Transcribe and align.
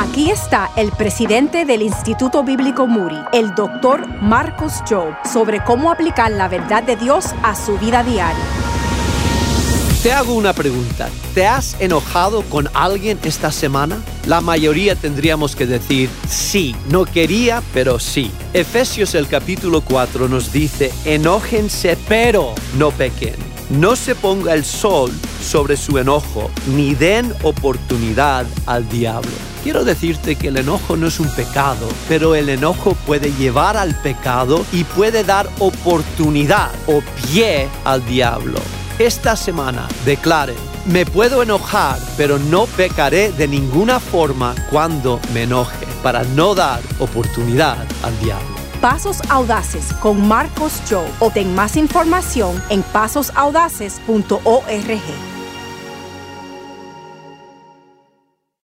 Aquí 0.00 0.30
está 0.30 0.70
el 0.76 0.92
presidente 0.92 1.66
del 1.66 1.82
Instituto 1.82 2.42
Bíblico 2.42 2.86
Muri, 2.86 3.18
el 3.34 3.54
doctor 3.54 4.08
Marcos 4.22 4.82
Job, 4.88 5.14
sobre 5.30 5.62
cómo 5.62 5.92
aplicar 5.92 6.32
la 6.32 6.48
verdad 6.48 6.82
de 6.82 6.96
Dios 6.96 7.34
a 7.42 7.54
su 7.54 7.76
vida 7.76 8.02
diaria. 8.02 8.42
Te 10.02 10.10
hago 10.10 10.32
una 10.32 10.54
pregunta. 10.54 11.10
¿Te 11.34 11.46
has 11.46 11.78
enojado 11.82 12.40
con 12.44 12.70
alguien 12.72 13.18
esta 13.24 13.52
semana? 13.52 14.02
La 14.26 14.40
mayoría 14.40 14.96
tendríamos 14.96 15.54
que 15.54 15.66
decir 15.66 16.08
sí. 16.26 16.74
No 16.88 17.04
quería, 17.04 17.62
pero 17.74 17.98
sí. 17.98 18.32
Efesios 18.54 19.14
el 19.14 19.28
capítulo 19.28 19.82
4 19.82 20.30
nos 20.30 20.50
dice, 20.50 20.90
enójense, 21.04 21.98
pero 22.08 22.54
no 22.78 22.90
pequen. 22.90 23.49
No 23.70 23.94
se 23.94 24.16
ponga 24.16 24.54
el 24.54 24.64
sol 24.64 25.12
sobre 25.40 25.76
su 25.76 25.96
enojo, 25.98 26.50
ni 26.74 26.96
den 26.96 27.32
oportunidad 27.44 28.44
al 28.66 28.88
diablo. 28.88 29.30
Quiero 29.62 29.84
decirte 29.84 30.34
que 30.34 30.48
el 30.48 30.56
enojo 30.56 30.96
no 30.96 31.06
es 31.06 31.20
un 31.20 31.28
pecado, 31.36 31.86
pero 32.08 32.34
el 32.34 32.48
enojo 32.48 32.94
puede 33.06 33.32
llevar 33.34 33.76
al 33.76 33.94
pecado 33.94 34.66
y 34.72 34.82
puede 34.82 35.22
dar 35.22 35.48
oportunidad 35.60 36.70
o 36.88 37.00
pie 37.22 37.68
al 37.84 38.04
diablo. 38.06 38.58
Esta 38.98 39.36
semana 39.36 39.86
declare, 40.04 40.54
me 40.86 41.06
puedo 41.06 41.42
enojar, 41.42 41.98
pero 42.16 42.38
no 42.38 42.66
pecaré 42.66 43.30
de 43.30 43.46
ninguna 43.46 44.00
forma 44.00 44.54
cuando 44.70 45.20
me 45.32 45.44
enoje, 45.44 45.86
para 46.02 46.24
no 46.24 46.56
dar 46.56 46.80
oportunidad 46.98 47.86
al 48.02 48.18
diablo. 48.20 48.59
Pasos 48.80 49.20
Audaces 49.28 49.92
con 50.00 50.26
Marcos 50.26 50.80
Joe. 50.88 51.06
Obtén 51.20 51.54
más 51.54 51.76
información 51.76 52.60
en 52.70 52.82
pasosaudaces.org. 52.82 55.29